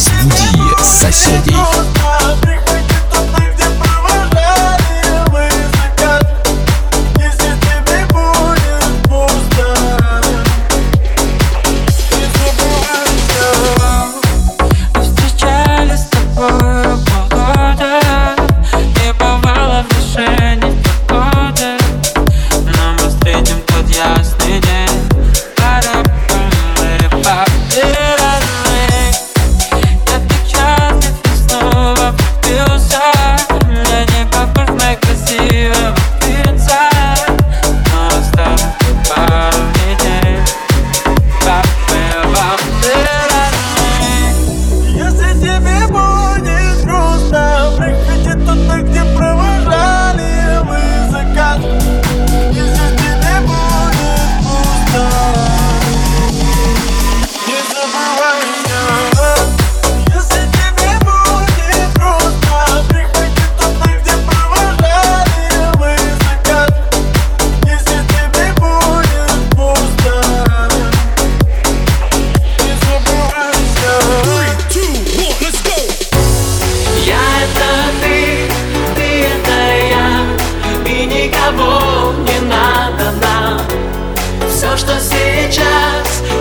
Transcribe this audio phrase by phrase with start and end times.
[0.00, 2.49] 一三十一。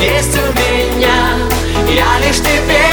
[0.00, 1.36] есть у меня
[1.88, 2.85] Я лишь теперь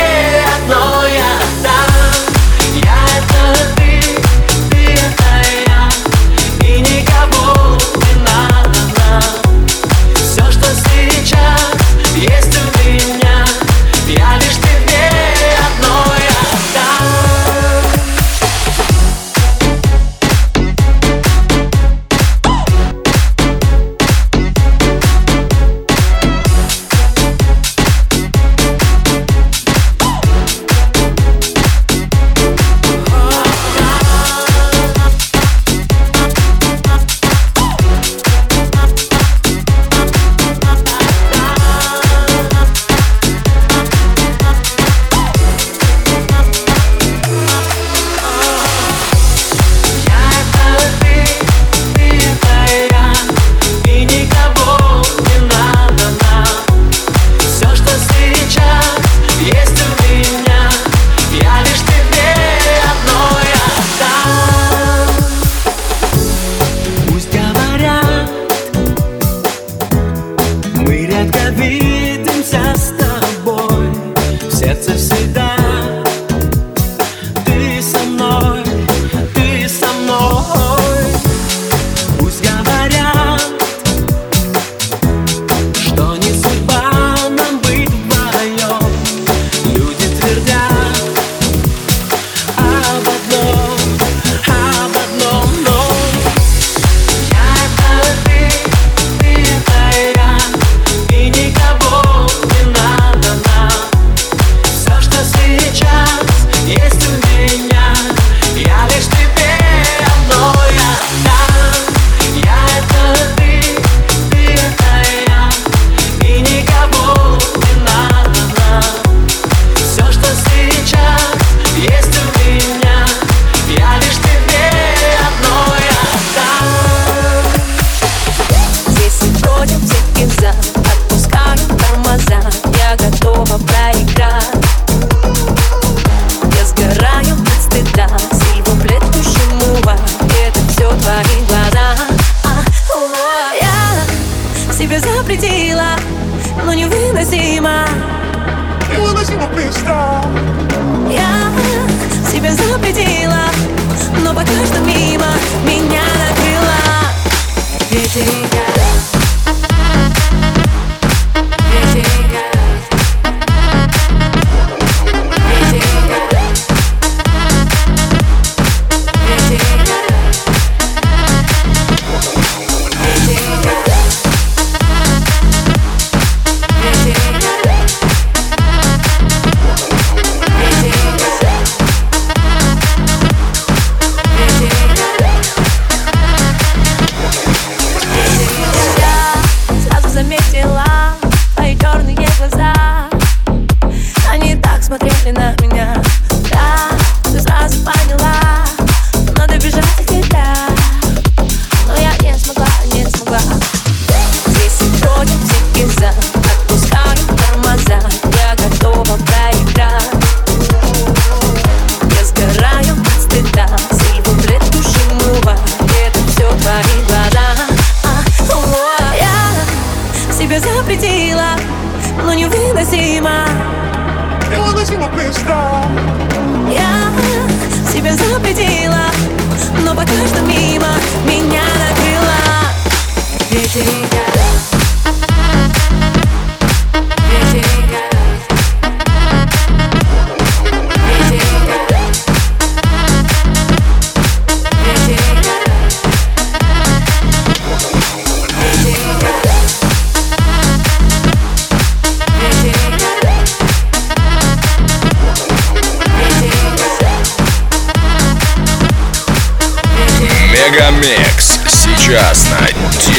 [233.73, 234.12] City.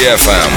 [0.05, 0.54] FM.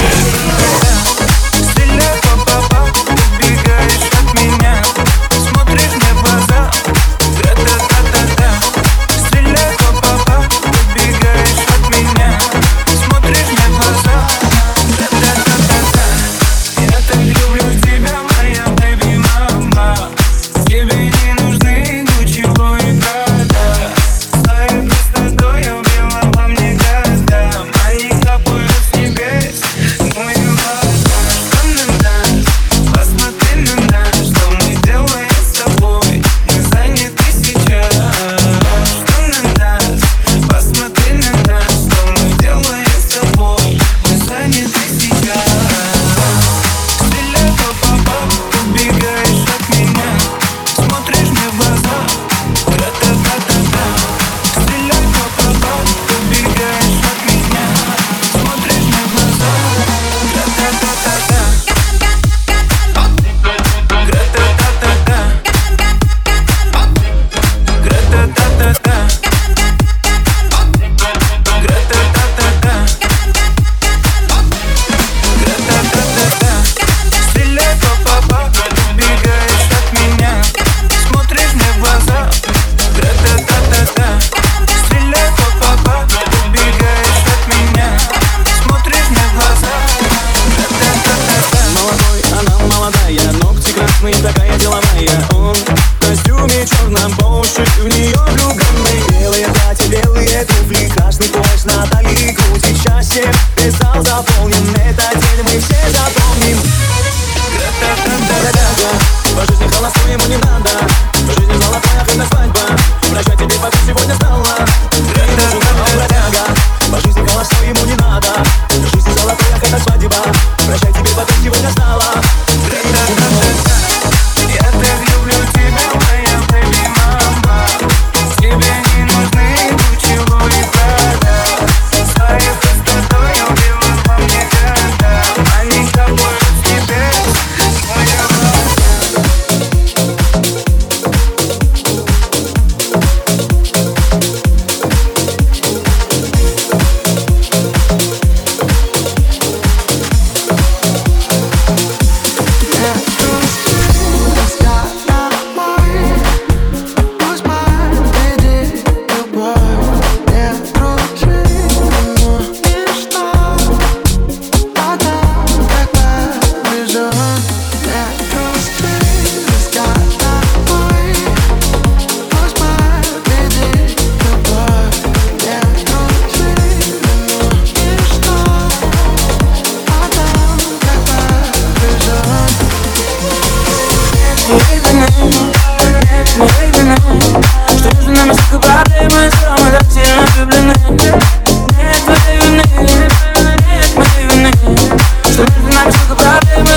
[195.39, 196.67] Между нами столько проблем,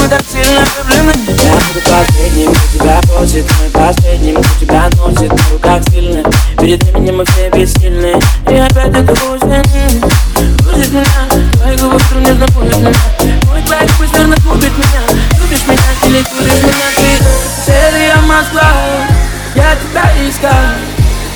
[0.00, 1.12] мы так сильно влюблены
[1.42, 6.22] Я буду последним, кто тебя просит Мой последним, кто тебя носит Ну как сильно,
[6.60, 9.60] перед именем мы все бессильны И опять это грустно
[10.62, 11.04] Грузит меня,
[11.54, 12.92] твои губы в струне знакомят меня
[13.50, 15.02] Мой твои губы смирно губит меня
[15.40, 17.24] Любишь меня или куришь меня ты
[17.66, 18.72] Серия Москва,
[19.56, 20.52] я тебя искал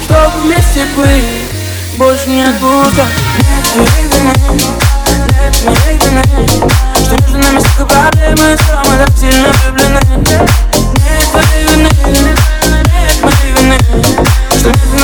[0.05, 3.07] Чтоб вместе быть, больше не откуда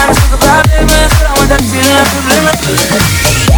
[0.03, 1.09] I took about it, man.
[1.11, 3.52] Said I want that feeling, like could live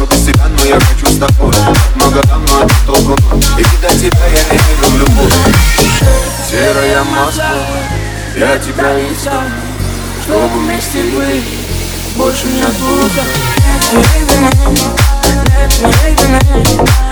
[0.00, 1.54] Но без тебя, но я хочу с тобой.
[1.94, 3.12] Много давно это толку
[3.58, 5.34] И до тебя я не верю в любовь
[6.50, 7.44] Серая Москва,
[8.34, 9.42] я тебя искал
[10.24, 11.44] Чтобы вместе быть,
[12.16, 13.24] больше нет лука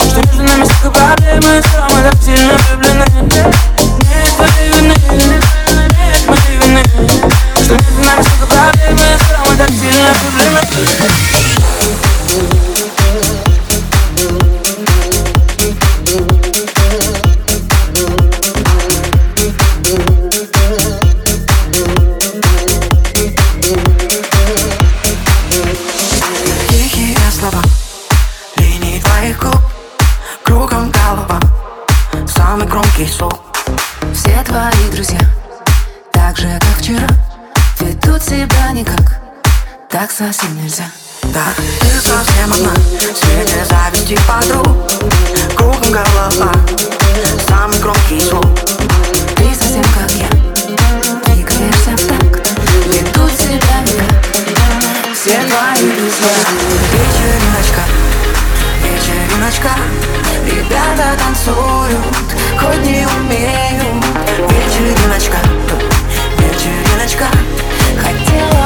[0.09, 3.05] Что между нами столько проблем, что мы так сильно влюблены.
[3.99, 4.95] Нет твоей вины,
[5.29, 5.45] нет
[6.27, 11.11] моей вины Что между нами столько проблем, что мы так сильно влюблены Тихие
[40.01, 40.85] так совсем нельзя.
[41.35, 41.47] Да,
[41.81, 44.69] ты совсем одна В свете зависти подруг
[45.57, 46.53] Кругом голова
[47.49, 48.47] Самый громкий звук
[49.35, 50.29] Ты совсем как я,
[51.27, 52.49] двигаешься в такт,
[52.87, 54.23] ведут себя никак.
[55.15, 56.31] Все твои друзья
[56.93, 57.83] Вечериночка
[58.85, 59.71] Вечериночка
[60.47, 61.99] Ребята танцуют
[62.61, 64.05] Хоть не умеют
[64.49, 65.39] Вечериночка
[66.39, 67.27] Вечериночка
[68.01, 68.58] Хотела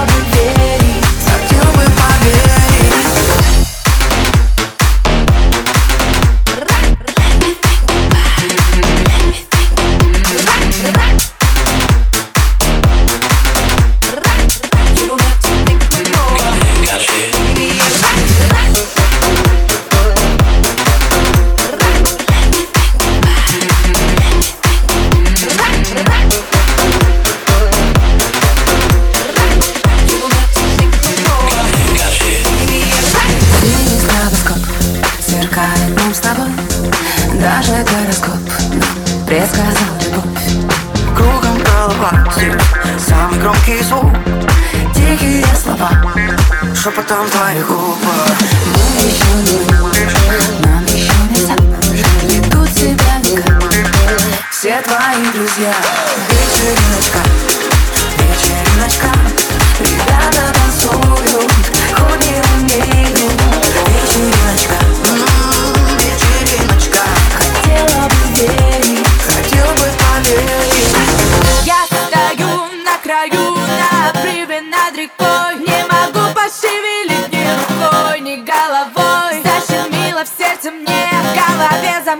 [47.12, 47.81] Шепотом твоих губ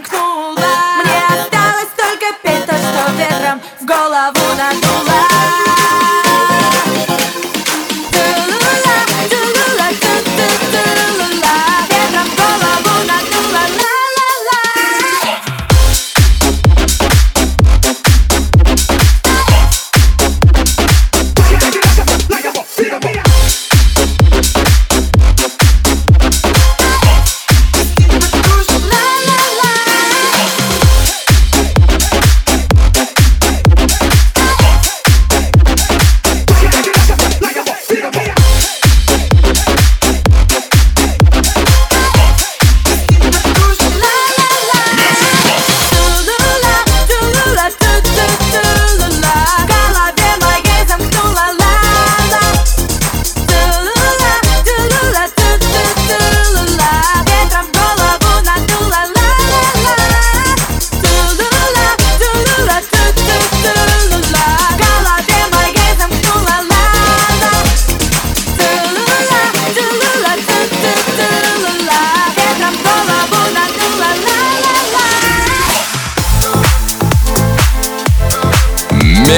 [0.03, 0.32] zamknął.